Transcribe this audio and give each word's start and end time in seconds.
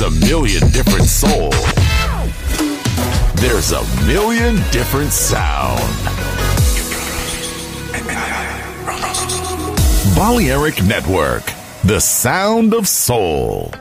There's 0.00 0.24
a 0.24 0.26
million 0.26 0.70
different 0.70 1.04
soul. 1.04 1.50
There's 3.34 3.72
a 3.72 3.84
million 4.06 4.56
different 4.72 5.12
sound. 5.12 5.78
Balearic 10.16 10.82
Network, 10.84 11.42
the 11.84 12.00
sound 12.00 12.72
of 12.72 12.88
soul. 12.88 13.72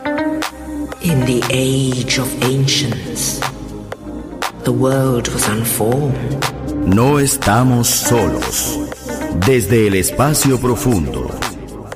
In 1.01 1.23
the 1.23 1.41
age 1.51 2.17
of 2.17 2.27
ancients, 2.43 3.39
the 4.65 4.73
world 4.73 5.29
was 5.29 5.47
unformed. 5.47 6.43
No 6.85 7.19
estamos 7.19 7.87
solos. 7.87 8.77
Desde 9.45 9.87
el 9.87 9.93
espacio 9.93 10.59
profundo, 10.59 11.29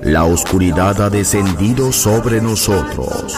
la 0.02 0.24
oscuridad 0.24 1.02
ha 1.02 1.10
descendido 1.10 1.92
sobre 1.92 2.40
nosotros. 2.40 3.38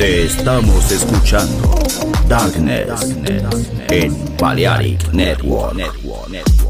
Te 0.00 0.24
estamos 0.24 0.90
escuchando 0.92 1.74
Darkness 2.26 3.14
en 3.90 4.16
Balearic 4.38 5.12
Network. 5.12 6.69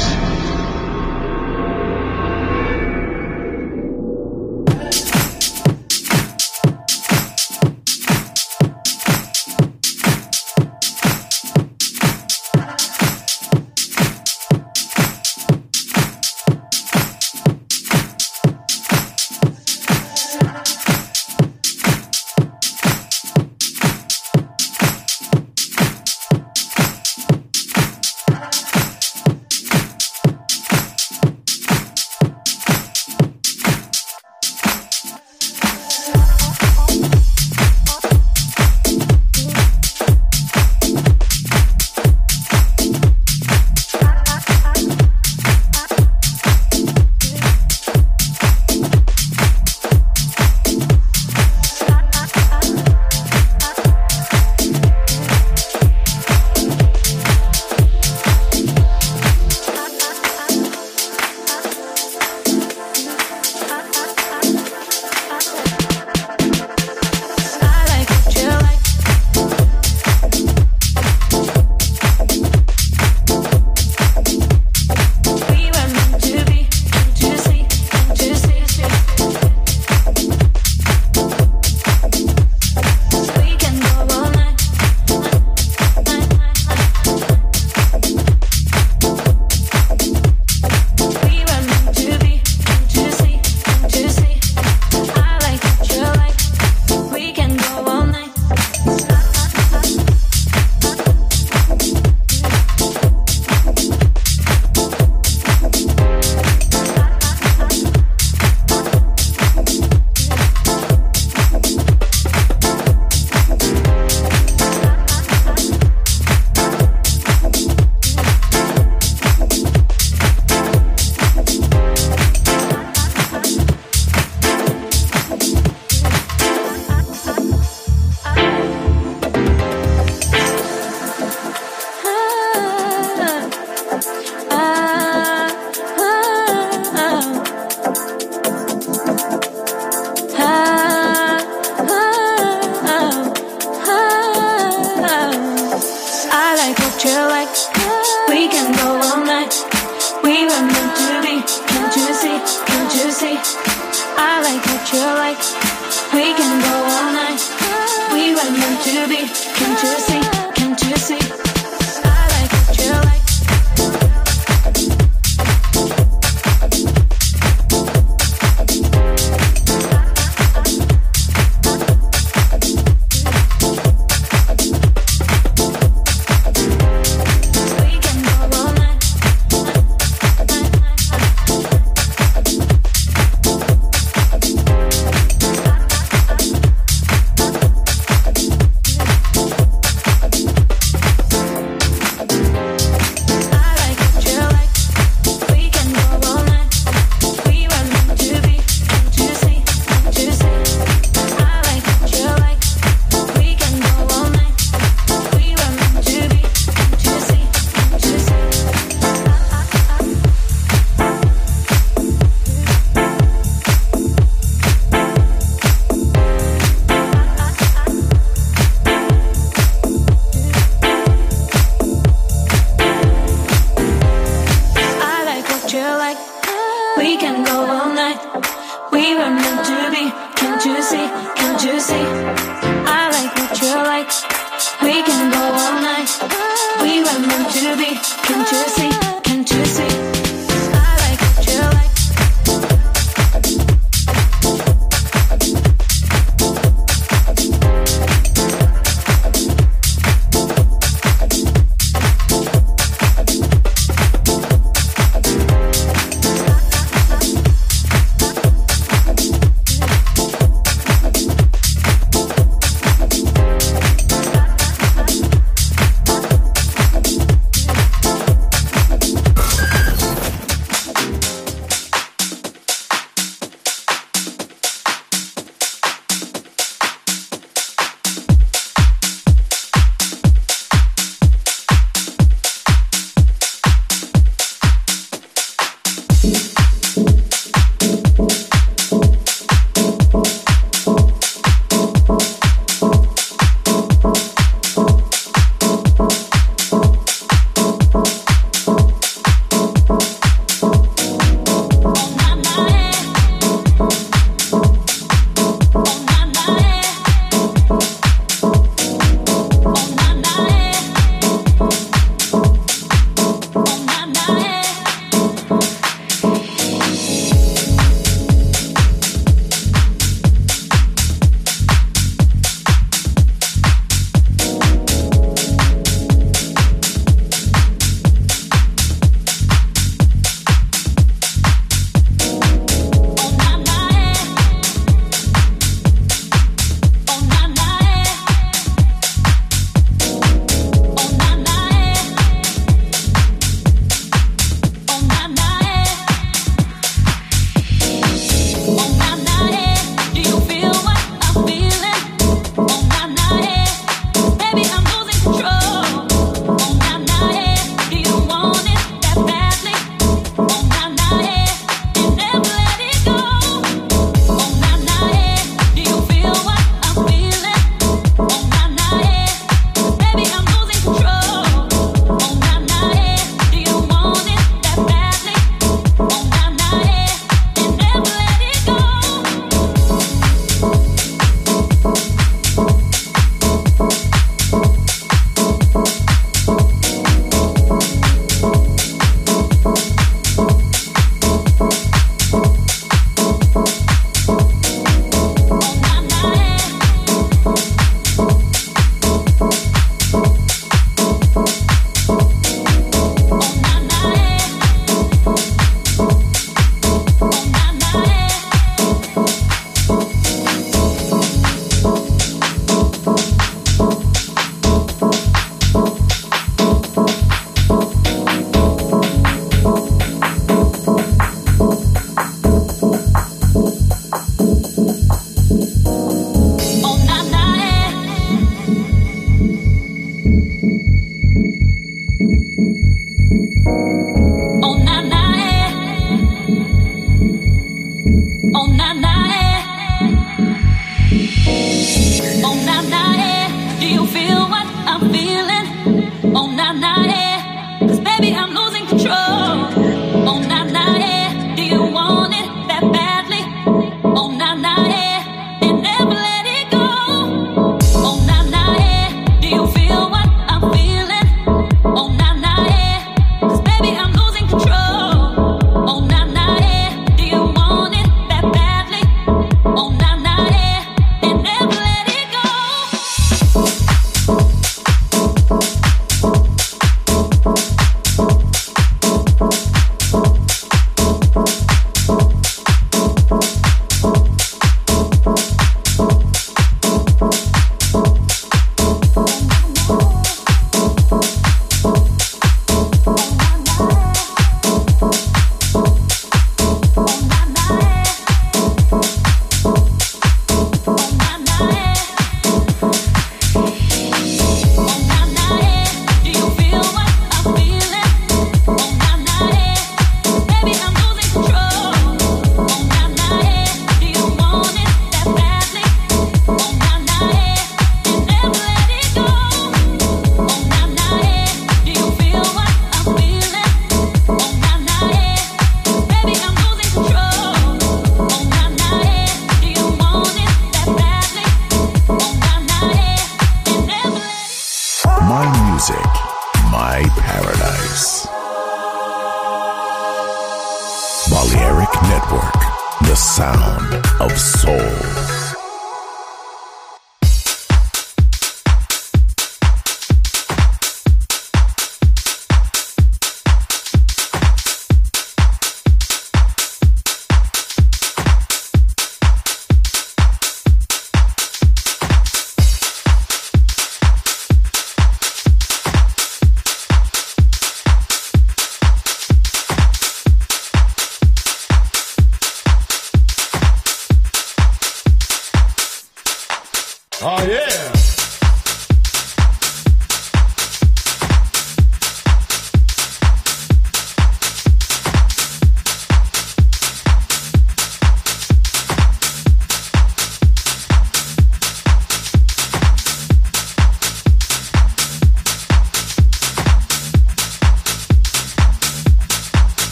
Eric 541.61 541.93
Network, 542.09 542.59
the 543.01 543.15
sound 543.15 543.93
of 544.19 544.35
soul. 544.35 545.40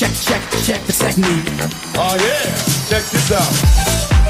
Check, 0.00 0.12
check, 0.14 0.42
check 0.64 0.86
the 0.86 0.92
technique. 0.94 1.44
Oh 1.94 2.16
yeah, 2.16 2.88
check 2.88 3.04
this 3.10 3.30
out. 3.32 4.29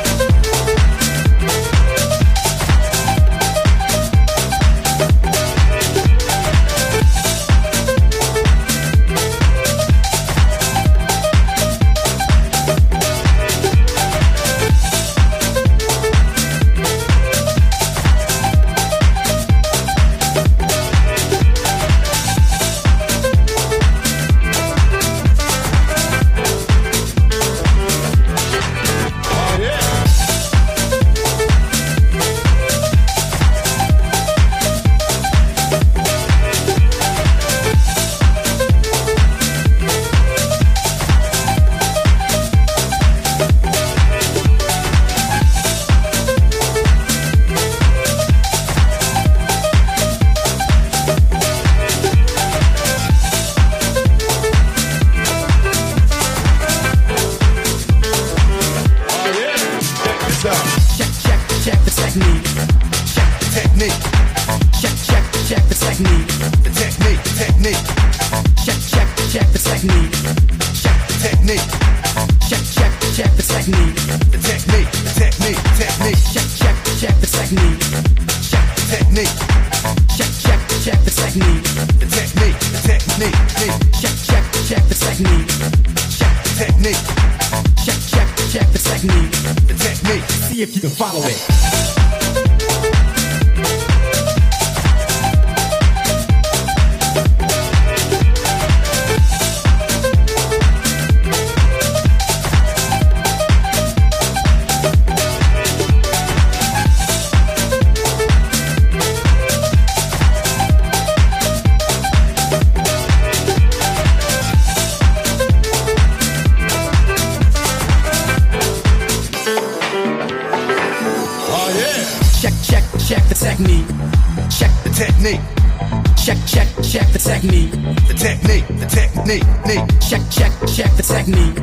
check 126.90 127.06
the 127.12 127.18
technique. 127.20 127.70
The 128.10 128.14
technique, 128.14 128.66
the 128.66 128.86
technique, 128.86 129.46
Nick. 129.62 129.78
Check, 130.02 130.22
check, 130.26 130.50
check 130.66 130.90
the 130.98 131.06
technique. 131.06 131.54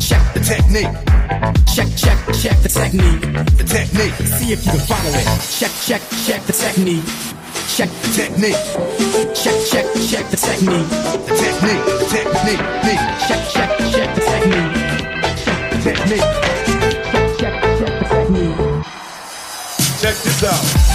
Check 0.00 0.22
the 0.32 0.40
technique. 0.40 0.88
Check, 1.68 1.88
check, 1.92 2.16
check 2.40 2.56
the 2.64 2.70
technique. 2.72 3.20
The 3.60 3.64
technique. 3.68 4.16
See 4.32 4.52
if 4.56 4.64
you 4.64 4.72
can 4.72 4.80
follow 4.88 5.12
it. 5.12 5.28
Check, 5.60 5.72
check, 5.84 6.00
check 6.24 6.40
the 6.48 6.56
technique. 6.56 7.04
Check 7.76 7.90
the 8.00 8.08
technique. 8.16 8.56
Check, 9.36 9.58
check, 9.68 9.84
check 10.08 10.24
the 10.32 10.40
technique. 10.40 10.88
The 10.88 11.36
technique, 11.36 11.84
the 12.00 12.06
technique, 12.08 12.64
Check, 13.28 13.42
check, 13.52 13.70
check 13.92 14.08
the 14.16 14.22
technique. 14.24 14.72
Check 15.44 15.60
the 15.68 15.76
technique. 15.84 16.28
Check, 17.12 17.28
check, 17.36 17.54
check 17.76 18.00
the 18.00 18.08
technique. 18.08 18.56
Check 20.00 20.16
this 20.24 20.42
out. 20.44 20.91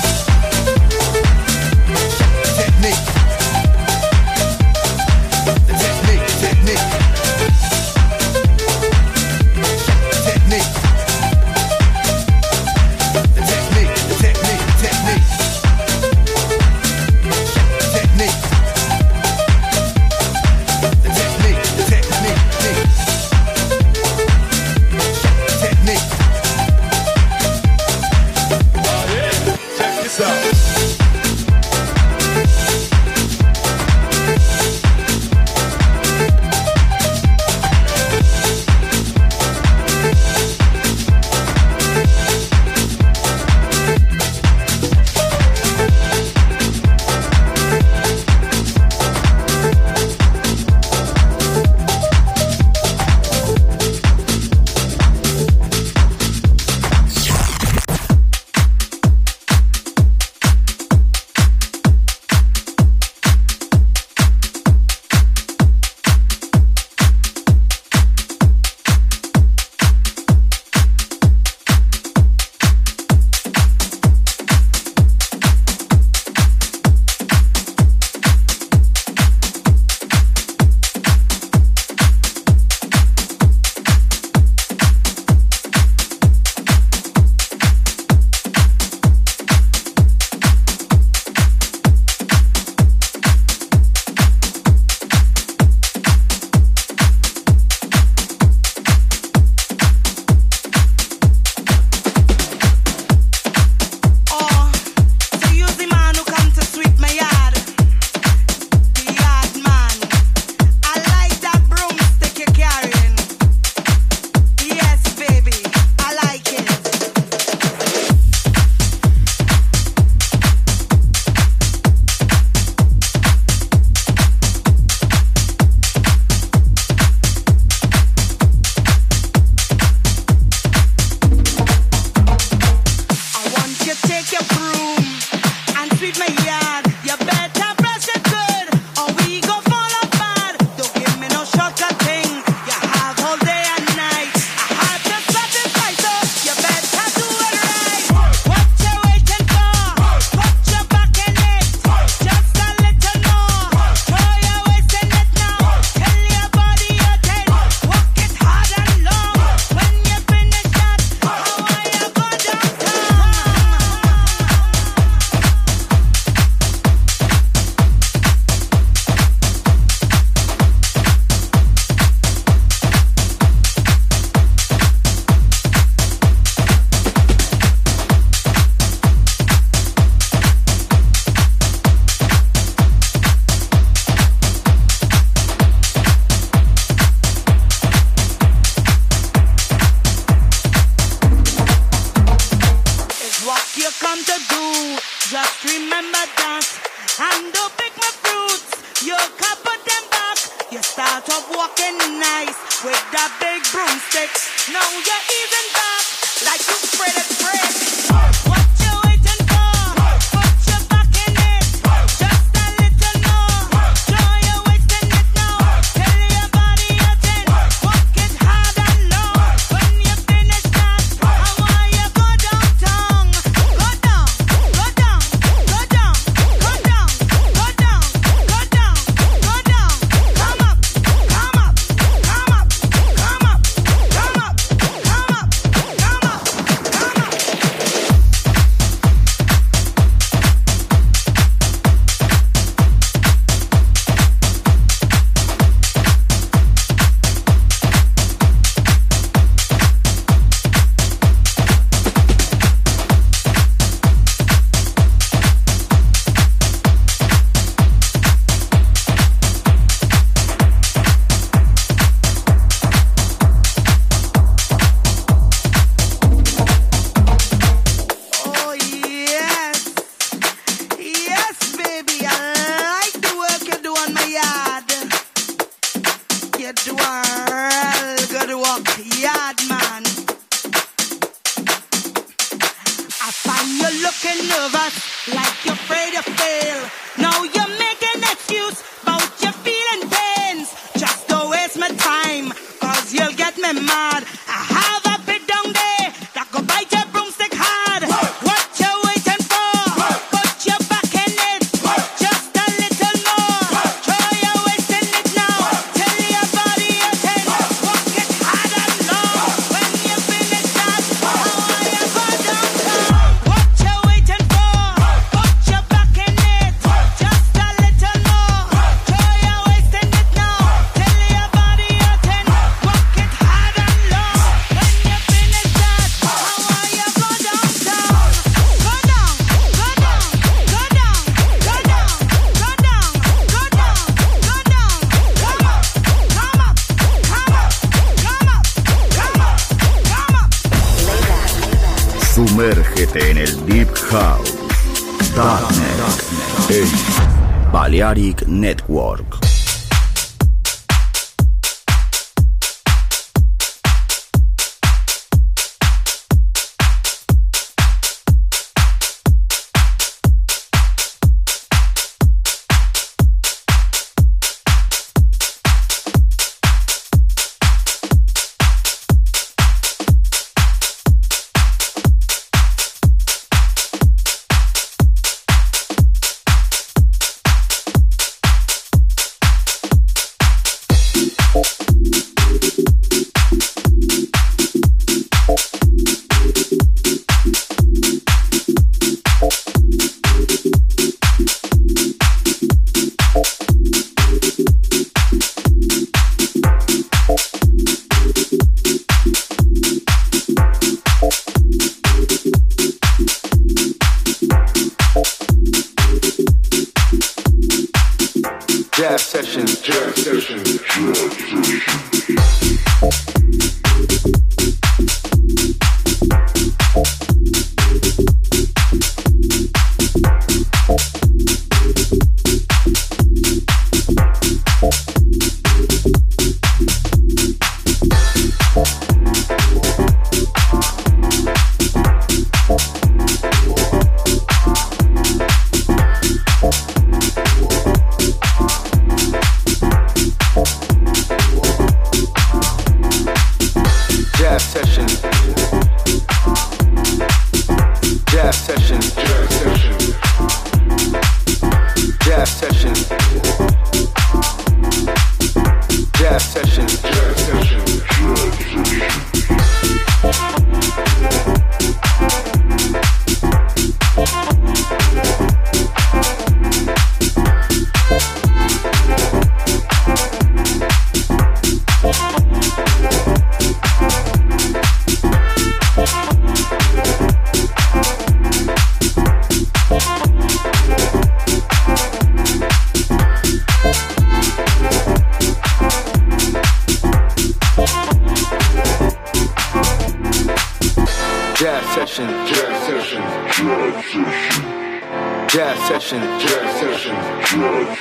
Tariq 348.17 348.47
Net. 348.47 348.76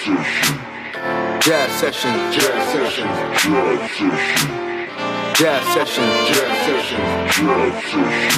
Jazz 0.07 1.81
session. 1.81 2.13
Jazz 2.31 2.71
session. 2.71 3.09
Jazz 3.35 3.91
session. 3.91 4.11
Jazz 5.35 5.67
session. 5.75 6.07
Jazz 6.27 6.57
session. 6.65 7.07
Jazz 7.33 7.75
session. 7.85 8.37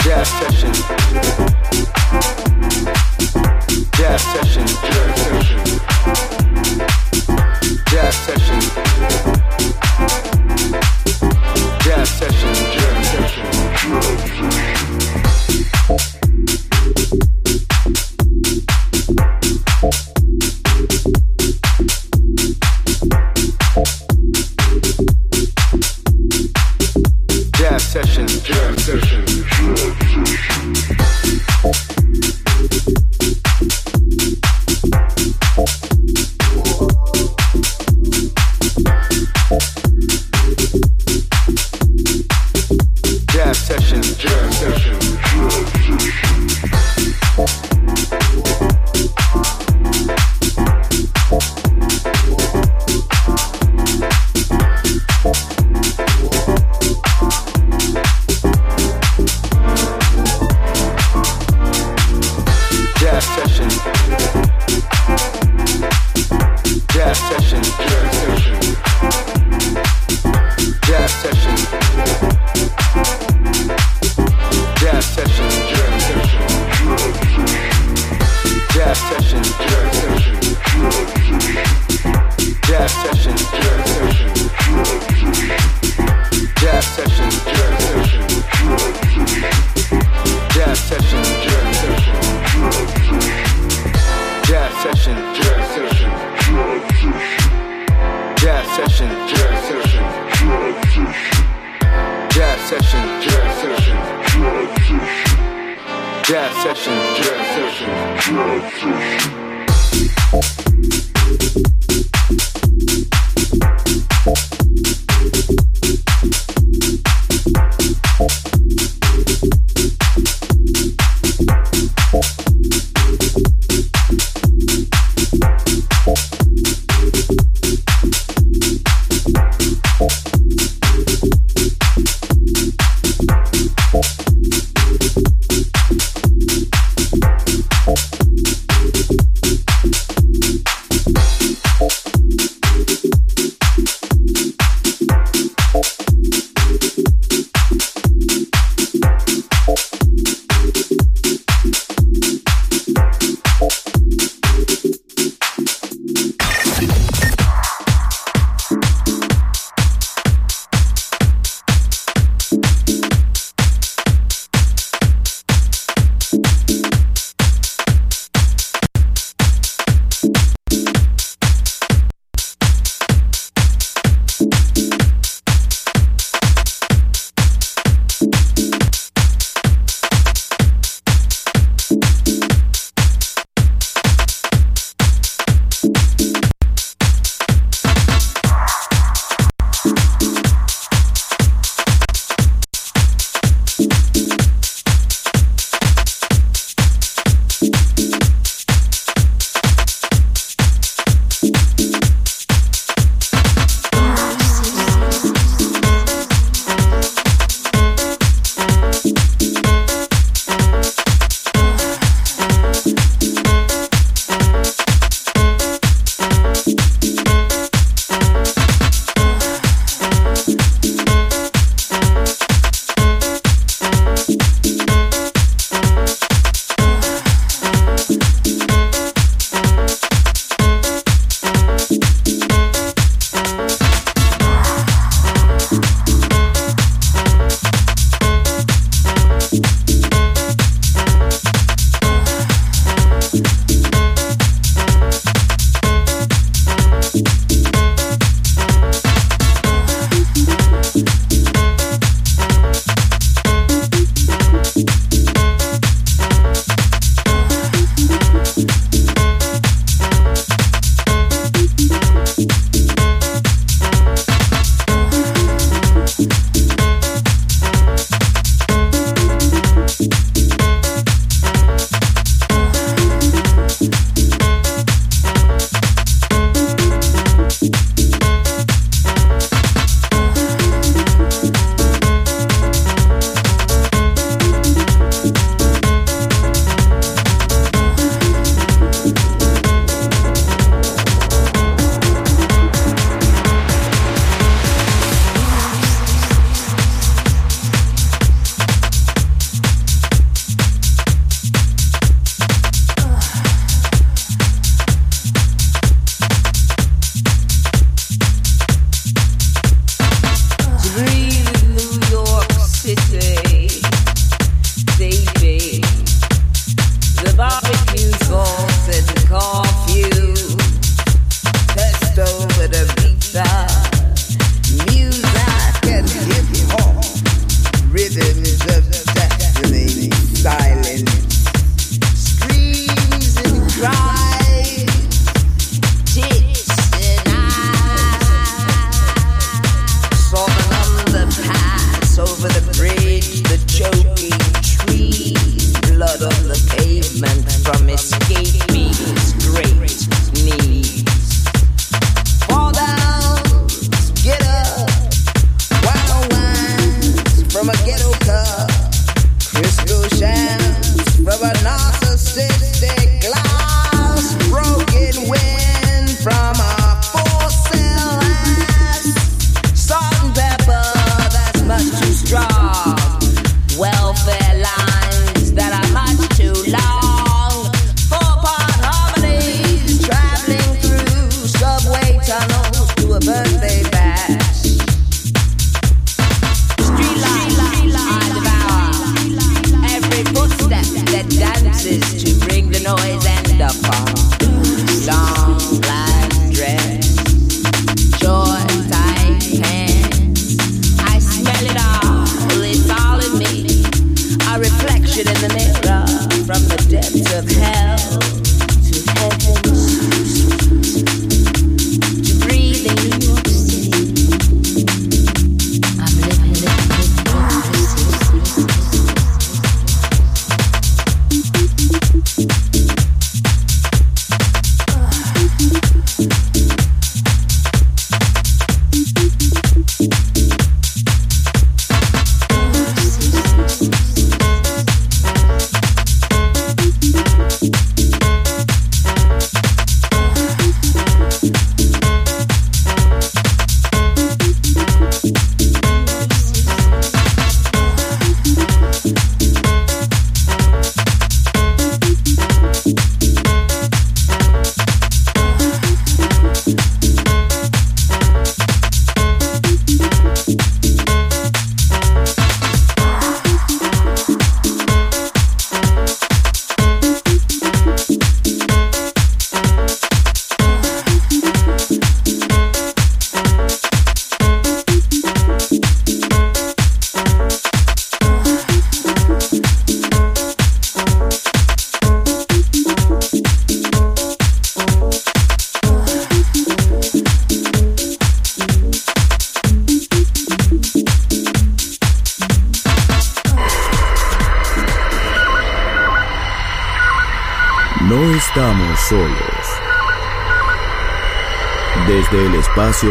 Jazz 0.00 0.28
session. 0.28 0.73
esthetician. 4.14 5.13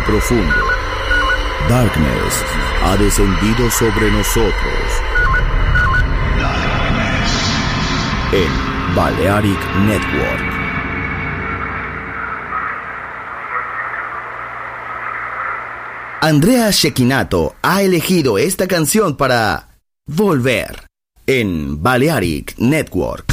profundo. 0.01 0.55
Darkness 1.69 2.43
ha 2.83 2.97
descendido 2.97 3.69
sobre 3.69 4.11
nosotros. 4.11 4.53
En 8.31 8.95
Balearic 8.95 9.59
Network. 9.85 10.53
Andrea 16.21 16.71
Shekinato 16.71 17.55
ha 17.61 17.81
elegido 17.81 18.37
esta 18.37 18.67
canción 18.67 19.17
para 19.17 19.77
Volver 20.05 20.87
en 21.27 21.81
Balearic 21.81 22.55
Network. 22.57 23.32